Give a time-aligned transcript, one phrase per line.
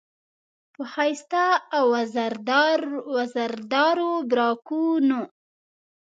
[0.73, 1.43] په ښایسته
[1.77, 1.85] او
[3.27, 5.21] وزردارو براقونو،